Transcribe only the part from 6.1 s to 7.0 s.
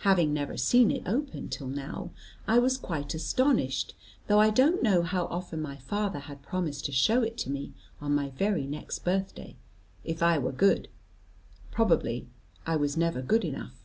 had promised to